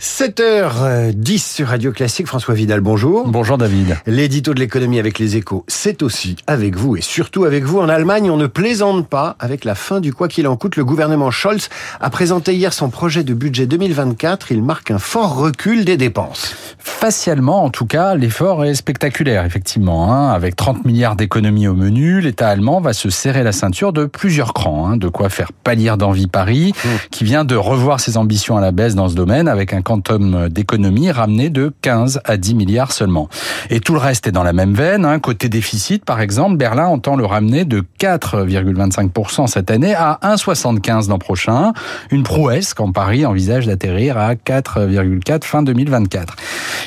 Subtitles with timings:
[0.00, 3.26] 7h10 sur Radio Classique, François Vidal, bonjour.
[3.28, 3.96] Bonjour David.
[4.06, 7.80] L'édito de l'économie avec les échos, c'est aussi avec vous et surtout avec vous.
[7.80, 10.76] En Allemagne, on ne plaisante pas avec la fin du quoi qu'il en coûte.
[10.76, 14.52] Le gouvernement Scholz a présenté hier son projet de budget 2024.
[14.52, 16.54] Il marque un fort recul des dépenses.
[16.78, 20.12] Facialement, en tout cas, l'effort est spectaculaire, effectivement.
[20.12, 20.28] Hein.
[20.28, 24.52] Avec 30 milliards d'économies au menu, l'État allemand va se serrer la ceinture de plusieurs
[24.52, 24.88] crans.
[24.88, 24.96] Hein.
[24.98, 26.88] De quoi faire pâlir d'envie Paris, mmh.
[27.10, 30.48] qui vient de revoir ses ambitions à la baisse dans ce domaine avec un quantum
[30.48, 33.28] d'économie ramené de 15 à 10 milliards seulement.
[33.70, 35.04] Et tout le reste est dans la même veine.
[35.04, 35.20] Hein.
[35.20, 41.18] Côté déficit, par exemple, Berlin entend le ramener de 4,25% cette année à 1,75 l'an
[41.18, 41.72] prochain.
[42.10, 46.34] Une prouesse quand Paris envisage d'atterrir à 4,4 fin 2024.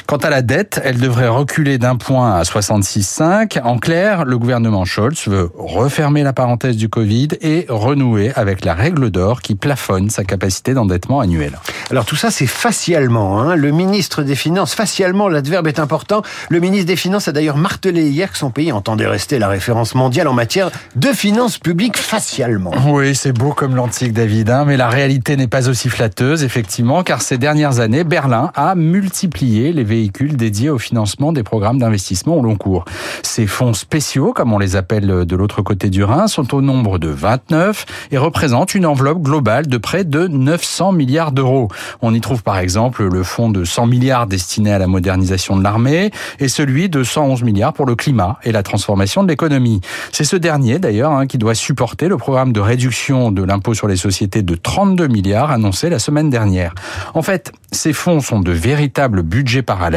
[0.10, 3.62] Quant à la dette, elle devrait reculer d'un point à 66,5.
[3.62, 8.74] En clair, le gouvernement Scholz veut refermer la parenthèse du Covid et renouer avec la
[8.74, 11.60] règle d'or qui plafonne sa capacité d'endettement annuel.
[11.92, 13.40] Alors tout ça, c'est facialement.
[13.40, 13.56] Hein.
[13.56, 16.24] Le ministre des Finances, facialement, l'adverbe est important.
[16.50, 19.94] Le ministre des Finances a d'ailleurs martelé hier que son pays entendait rester la référence
[19.94, 22.74] mondiale en matière de finances publiques facialement.
[22.88, 27.04] Oui, c'est beau comme l'antique, David, hein, mais la réalité n'est pas aussi flatteuse, effectivement,
[27.04, 32.42] car ces dernières années, Berlin a multiplié les dédiés au financement des programmes d'investissement au
[32.42, 32.86] long cours.
[33.24, 37.00] Ces fonds spéciaux, comme on les appelle de l'autre côté du Rhin, sont au nombre
[37.00, 41.70] de 29 et représentent une enveloppe globale de près de 900 milliards d'euros.
[42.02, 45.64] On y trouve par exemple le fonds de 100 milliards destiné à la modernisation de
[45.64, 49.82] l'armée et celui de 111 milliards pour le climat et la transformation de l'économie.
[50.12, 53.88] C'est ce dernier d'ailleurs hein, qui doit supporter le programme de réduction de l'impôt sur
[53.88, 56.74] les sociétés de 32 milliards annoncé la semaine dernière.
[57.14, 59.89] En fait, ces fonds sont de véritables budgets parallèles,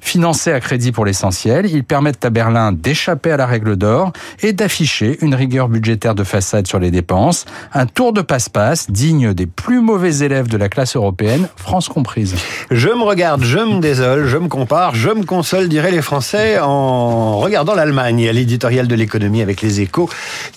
[0.00, 1.66] financés à crédit pour l'essentiel.
[1.66, 6.24] Ils permettent à Berlin d'échapper à la règle d'or et d'afficher une rigueur budgétaire de
[6.24, 7.44] façade sur les dépenses.
[7.72, 12.34] Un tour de passe-passe digne des plus mauvais élèves de la classe européenne, France comprise.
[12.70, 16.58] Je me regarde, je me désole, je me compare, je me console, diraient les Français,
[16.58, 20.08] en regardant l'Allemagne, l'éditorial de l'économie avec les échos,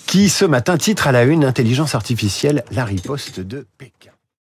[0.06, 4.10] qui ce matin titre à la une Intelligence artificielle, la riposte de Pékin.